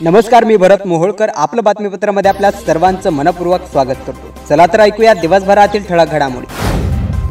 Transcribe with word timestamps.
नमस्कार 0.00 0.44
मी 0.44 0.56
भरत 0.56 0.86
मोहोळकर. 0.86 1.28
आपलं 1.34 1.62
बातमीपत्रामध्ये 1.64 2.28
आपल्या 2.28 2.50
सर्वांचं 2.50 3.10
मनपूर्वक 3.10 3.60
स्वागत 3.70 4.00
करतो. 4.06 4.32
चला 4.48 4.66
तर 4.72 4.80
ऐकूया 4.80 5.14
दिवसभरातील 5.14 5.84
ठळक 5.84 6.10
घडामोडी. 6.12 6.46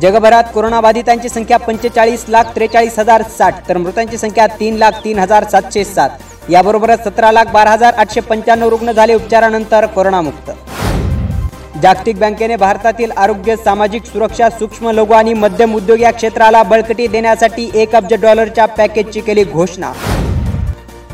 जगभरात 0.02 0.44
कोरोनाबाधितांची 0.54 1.30
संख्या 1.30 1.58
पंचेचाळीस 1.58 2.26
लाख 2.30 2.56
त्रेचाळीस 2.56 2.98
हजार 3.00 3.24
साठ 3.38 3.68
तर 3.68 3.78
मृतांची 3.78 4.18
संख्या 4.18 4.48
तीन 4.60 4.78
लाख 4.78 4.92
तीन 5.04 5.20
हजार 5.20 5.44
सातशे 5.52 5.84
सात. 5.84 6.10
याबरोबरच 6.50 7.04
सतरा 7.04 7.32
लाख 7.32 7.52
बारा 7.54 7.72
हजार 7.72 7.94
आठशे 7.94 8.22
पंच्याण्णव 8.22 8.70
रुग्ण 8.70 8.92
झाले 8.92 9.14
उपचारानंतर 9.14 9.86
कोरोनामुक्त. 9.86 10.52
जागतिक 11.82 12.20
बँकेने 12.20 12.56
भारतातील 12.56 13.12
आरोग्य 13.18 13.56
सामाजिक 13.56 14.06
सुरक्षा 14.06 14.50
सूक्ष्म 14.50 14.92
लघु 14.92 15.14
आणि 15.14 15.34
मध्यम 15.34 15.76
उद्योग 15.76 16.00
या 16.00 16.12
क्षेत्राला 16.12 16.64
बळकटी 16.64 17.08
देण्यासाठी 17.08 17.70
एक 17.74 17.96
अब्ज 17.96 18.14
डॉलरच्या 18.22 18.66
पॅकेजची 18.68 19.22
केली 19.22 19.44
घोषणा. 19.44 19.92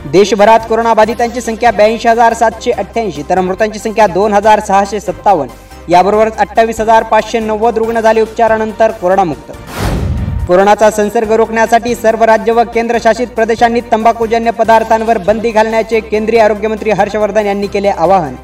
देशभरात 0.06 0.60
कोरोनाबाधितांची 0.70 1.42
संख्या 1.42 1.72
ब्याऐंशी 1.72 2.08
हजार 2.08 2.34
सातशे 2.34 2.72
अठ्ठ्याऐंशी 2.72 3.24
तर 3.30 3.40
मृतांची 3.42 3.80
संख्या 3.80 4.06
दोन 4.08 4.34
हजार 4.34 4.60
सहाशे 4.60 5.00
सत्तावन्न. 5.00 5.92
याबरोबरच 5.92 6.38
अठ्ठावीस 6.38 6.80
हजार 6.82 7.04
पाचशे 7.04 7.40
नव्वद 7.40 7.78
रुग्ण 7.78 8.00
झाले 8.00 8.22
उपचारानंतर 8.22 8.92
कोरोनामुक्त. 8.92 9.52
कोरोनाचा 10.48 10.90
संसर्ग 10.92 11.32
रोखण्यासाठी 11.32 11.94
सर्व 11.96 12.24
राज्य 12.24 12.52
व 12.52 12.64
केंद्रशासित 12.74 13.28
प्रदेशांनी 13.28 13.82
तंबाखूजन्य 13.92 14.52
पदार्थांवर 14.52 15.18
बंदी 15.18 15.52
घालण्याचे 15.52 16.00
केंद्रीय 16.00 16.40
आरोग्यमंत्री 16.42 16.92
हर्षवर्धन 16.92 17.46
यांनी 17.46 17.68
केले 17.68 17.90
आवाहन. 17.90 18.36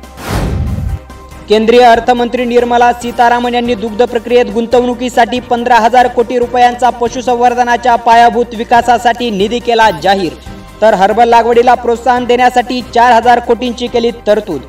केंद्रीय 1.50 1.84
अर्थमंत्री 1.84 2.46
निर्मला 2.46 2.92
सीतारामन 2.94 3.54
यांनी 3.54 3.76
दुग्ध 3.76 4.04
प्रक्रियेत 4.04 4.46
गुंतवणुकीसाठी 4.54 5.40
पंधरा 5.40 5.78
हजार 5.80 6.08
कोटी 6.08 6.38
रुपयांचा 6.40 6.90
पशुसंवर्धनाच्या 6.90 7.96
पायाभूत 7.96 8.56
विकासासाठी 8.58 9.30
निधी 9.30 9.60
केला 9.60 9.90
जाहीर. 10.04 10.34
तर 10.82 10.94
हर्बल 10.94 11.30
लागवडीला 11.30 11.74
प्रोत्साहन 11.74 12.26
देण्यासाठी 12.26 12.82
चार 12.96 13.12
हजार 13.14 13.40
कोटींची 13.40 13.88
केली 13.88 14.12
तरतूद. 14.28 14.62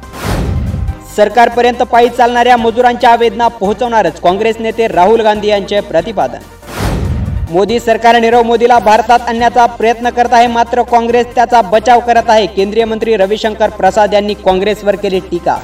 सरकारपर्यंत 1.16 1.82
पायी 1.82 2.08
चालणाऱ्या 2.08 2.56
मजुरांच्या 2.56 3.14
वेदना 3.16 3.48
पोहोचवणारच 3.48 4.20
काँग्रेस 4.20 4.56
नेते 4.60 4.86
राहुल 4.88 5.20
गांधी 5.20 5.48
यांचे 5.48 5.80
प्रतिपादन. 5.80 6.38
मोदी 7.50 7.80
सरकार 7.80 8.18
नीरव 8.20 8.42
मोदीला 8.42 8.78
भारतात 8.78 9.20
आणण्याचा 9.20 9.66
प्रयत्न 9.66 10.10
करत 10.10 10.32
आहे 10.32 10.46
मात्र 10.46 10.82
काँग्रेस 10.82 11.26
त्याचा 11.34 11.60
बचाव 11.62 12.00
करत 12.00 12.28
आहे. 12.28 12.46
केंद्रीय 12.46 12.84
मंत्री 12.84 13.16
रविशंकर 13.16 13.70
प्रसाद 13.70 14.14
यांनी 14.14 14.34
काँग्रेसवर 14.34 14.96
केली 14.96 15.20
टीका. 15.20 15.56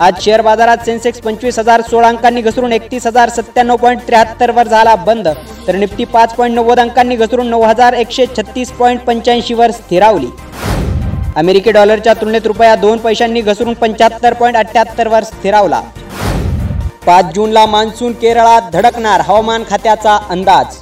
आज 0.00 0.20
शेअर 0.22 0.40
बाजारात 0.42 0.84
सेन्सेक्स 0.84 1.20
पंचवीस 1.20 1.58
हजार 1.58 1.80
सोळा 1.82 2.08
अंकांनी 2.08 2.40
घसरून 2.40 2.72
एकतीस 2.72 3.06
हजार 3.06 3.28
सत्त्याण्णव 3.28 3.76
पॉईंट 3.76 4.00
त्र्याहत्तर 4.06 4.50
वर 4.50 4.68
झाला 4.68 4.94
बंद. 4.96 5.28
तर 5.66 5.76
निफ्टी 5.76 6.04
पाच 6.04 6.34
पॉईंट 6.34 6.54
नव्वद 6.54 6.80
अंकांनी 6.80 7.16
घसरून 7.16 7.46
नऊ 7.46 7.62
हजार 7.62 7.92
एकशे 7.92 8.26
छत्तीस 8.36 8.70
पॉईंट 8.72 9.00
पंच्याऐंशी 9.04 9.54
वर 9.54 9.70
स्थिरावली. 9.70 10.28
अमेरिकी 11.36 11.72
डॉलरच्या 11.72 12.14
तुलनेत 12.14 12.46
रुपया 12.46 12.74
दोन 12.76 12.98
पैशांनी 12.98 13.40
घसरून 13.40 13.74
पंच्याहत्तर 13.74 14.34
पॉईंट 14.34 14.56
अठ्ठ्याहत्तर 14.56 15.08
वर 15.08 15.24
स्थिरावला. 15.24 15.80
पाच 17.06 17.34
जूनला 17.34 17.66
मान्सून 17.66 18.12
केरळात 18.12 18.70
धडकणार. 18.72 19.20
हवामान 19.20 19.62
खात्याचा 19.70 20.18
अंदाज 20.30 20.76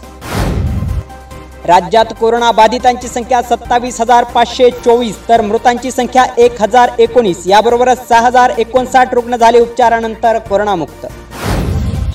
राज्यात 1.67 2.13
कोरोना 2.21 2.51
बाधितांची 2.53 3.09
संख्या 3.09 3.41
सत्तावीस 3.43 4.01
हजार 4.01 4.25
पाचशे 4.25 4.71
चोवीस 4.85 5.17
तर 5.29 5.41
मृतांची 5.41 5.91
संख्या 5.91 6.25
एक 6.39 6.61
हजार 6.63 6.91
एकोणीस. 6.99 7.43
याबरोबरच 7.47 8.07
सहा 8.09 8.21
हजार 8.27 8.53
एकोणसाठ 8.59 9.15
रुग्ण 9.15 9.37
झाले 9.37 9.61
उपचारानंतर 9.61 10.39
कोरोनामुक्त. 10.49 11.07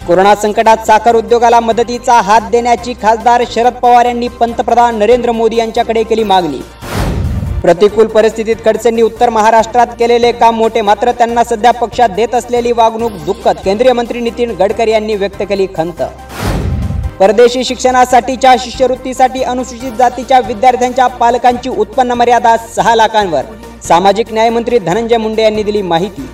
कोरोना 0.07 0.33
संकटात 0.35 0.85
साखर 0.88 1.16
उद्योगाला 1.16 1.59
मदतीचा 1.59 2.22
हात 2.22 2.49
देण्याची 2.52 2.94
खासदार 3.02 3.44
शरद 3.52 3.73
पवार 3.73 4.05
यांनी 4.05 4.27
पंतप्रधान 4.39 4.99
नरेंद्र 4.99 5.31
मोदी 5.31 5.57
यांच्याकडे 5.57 6.03
केली 6.03 6.23
मागणी. 6.23 6.61
प्रतिकूल 7.61 8.07
परिस्थितीत 8.07 8.66
खडसेंनी 8.66 9.01
उत्तर 9.01 9.29
महाराष्ट्रात 9.29 9.88
केलेले 10.00 10.31
काम 10.31 10.56
मोठे 10.56 10.81
मात्र 10.81 11.12
त्यांना 11.12 11.44
सध्या 11.44 11.72
पक्षात 11.72 12.09
देत 12.16 12.35
असलेली 12.35 12.72
वागणूक 12.72 13.12
दुःखद 13.25 13.57
केंद्रीय 13.66 13.94
मंत्री 13.94 14.22
नितीन 14.22 14.56
गडकरी 14.59 14.91
यांनी 14.91 15.16
व्यक्त 15.16 15.44
केली 15.50 15.68
खंत. 15.75 16.01
परदेशी 17.21 17.63
शिक्षणासाठीच्या 17.63 18.53
शिष्यवृत्तीसाठी 18.59 19.41
अनुसूचित 19.43 19.91
जातीच्या 19.97 20.39
विद्यार्थ्यांच्या 20.45 21.07
पालकांची 21.07 21.69
उत्पन्न 21.69 22.11
मर्यादा 22.11 22.55
सहा 22.75 22.93
लाखांवर. 22.95 23.41
सामाजिक 23.87 24.31
न्यायमंत्री 24.33 24.79
धनंजय 24.79 25.17
मुंडे 25.17 25.43
यांनी 25.43 25.63
दिली 25.63 25.81
माहिती. 25.81 26.27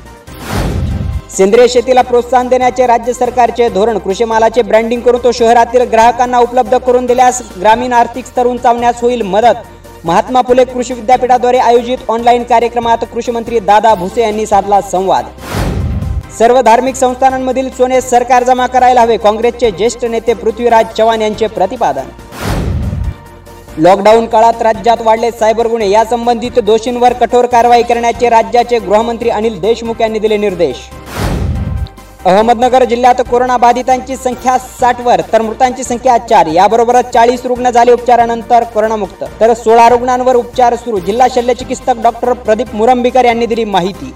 सेंद्रिय 1.37 1.67
शेतीला 1.67 2.01
प्रोत्साहन 2.01 2.47
देण्याचे 2.47 2.87
राज्य 2.87 3.13
सरकारचे 3.13 3.67
धोरण 3.69 3.97
कृषी 3.97 4.23
मालाचे 4.23 4.61
ब्रँडिंग 4.61 5.01
करून 5.01 5.23
तो 5.23 5.31
शहरातील 5.31 5.81
ग्राहकांना 5.91 6.39
उपलब्ध 6.39 6.77
करून 6.77 7.05
दिल्यास 7.05 7.41
ग्रामीण 7.59 7.93
आर्थिक 7.93 8.25
स्तर 8.25 8.47
उंचावण्यास 8.47 9.01
होईल 9.01 9.21
मदत. 9.21 9.55
महात्मा 10.05 10.41
फुले 10.47 10.65
कृषी 10.65 10.93
विद्यापीठाद्वारे 10.93 11.57
आयोजित 11.57 12.09
ऑनलाईन 12.09 12.43
कार्यक्रमात 12.43 13.05
कृषी 13.13 13.31
मंत्री 13.31 13.59
दादा 13.59 13.93
भुसे 13.95 14.21
यांनी 14.21 14.45
साधला 14.45 14.81
संवाद. 14.81 15.25
सर्व 16.31 16.59
धार्मिक 16.61 16.95
संस्थानांमधील 16.95 17.69
सोने 17.69 17.99
सरकार 18.01 18.43
जमा 18.43 18.65
करायला 18.67 19.01
हवे. 19.01 19.17
काँग्रेसचे 19.17 19.71
ज्येष्ठ 19.71 20.03
नेते 20.05 20.33
पृथ्वीराज 20.33 20.85
चव्हाण 20.97 21.21
यांचे 21.21 21.47
प्रतिपादन. 21.47 22.09
लॉकडाऊन 23.77 24.25
काळात 24.25 24.61
राज्यात 24.61 25.01
वाढले 25.01 25.31
सायबर 25.31 25.67
गुन्हे. 25.67 25.89
या 25.89 26.03
संबंधित 26.05 26.59
दोषींवर 26.59 27.13
कठोर 27.13 27.45
कारवाई 27.45 27.83
करण्याचे 27.83 28.29
राज्याचे 28.29 28.79
गृहमंत्री 28.79 29.29
अनिल 29.29 29.59
देशमुख 29.61 30.01
यांनी 30.01 30.19
दिले 30.19 30.37
निर्देश. 30.37 30.77
अहमदनगर 32.25 32.83
जिल्ह्यात 32.83 33.21
कोरोना 33.29 33.57
बाधितांची 33.57 34.15
संख्या 34.15 34.57
साठवर 34.57 35.21
तर 35.33 35.41
मृतांची 35.41 35.83
संख्या 35.83 36.17
चार. 36.17 36.47
याबरोबरच 36.47 37.11
चाळीस 37.13 37.45
रुग्ण 37.45 37.69
झाले 37.69 37.91
उपचारानंतर 37.91 38.63
कोरोनामुक्त. 38.63 39.23
तर 39.39 39.53
सोळा 39.53 39.89
रुग्णांवर 39.89 40.35
उपचार 40.35 40.75
सुरू. 40.75 40.99
जिल्हा 40.99 41.27
शल्य 41.35 41.53
चिकित्सक 41.53 42.01
डॉक्टर 42.03 42.33
प्रदीप 42.33 42.75
मुरंबीकर 42.75 43.25
यांनी 43.25 43.45
दिली 43.45 43.65
माहिती. 43.65 44.13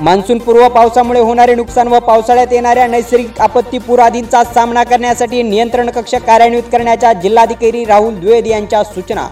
मान्सून 0.00 0.38
पूर्व 0.38 0.68
पावसामुळे 0.68 1.20
होणारे 1.20 1.54
नुकसान 1.54 1.88
व 1.88 1.98
पावसाळ्यात 1.98 2.46
येणाऱ्या 2.52 2.86
नैसर्गिक 2.86 3.40
आपत्ती 3.40 3.78
पूर 3.78 3.98
आदींचा 3.98 4.44
सामना 4.44 4.84
करण्यासाठी 4.84 5.42
नियंत्रण 5.42 5.90
कक्ष 5.90 6.14
कार्यान्वित 6.14 6.62
करण्याच्या 6.62 7.12
जिल्हाधिकारी 7.12 7.84
राहुल 7.84 8.14
द्विवेदी 8.14 8.50
यांच्या 8.50 8.84
सूचना. 8.84 9.28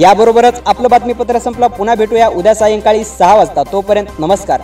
याबरोबरच 0.00 0.60
आपलं 0.66 0.88
बातमीपत्र 0.90 1.38
संपलं. 1.38 1.66
पुन्हा 1.66 1.94
भेटूया 1.94 2.28
उद्या 2.28 2.54
सायंकाळी 2.54 3.04
सहा 3.04 3.36
वाजता. 3.36 3.62
तोपर्यंत 3.62 4.06
नमस्कार. 4.18 4.60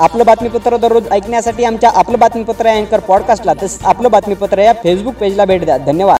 आपलं 0.00 0.26
बातमीपत्र 0.26 0.76
दररोज 0.76 1.08
ऐकण्यासाठी 1.10 1.64
आमच्या 1.64 1.90
आपलं 1.94 2.18
बातमीपत्र 2.18 2.66
अँकर 2.66 3.00
पॉडकास्टला 3.00 3.52
तसंच 3.54 3.84
आपलं 3.84 4.10
बातमीपत्र 4.10 4.58
या 4.58 4.72
फेसबुक 4.72 5.14
पेजला 5.14 5.44
भेट 5.44 5.64
द्या. 5.64 5.76
धन्यवाद. 5.76 6.12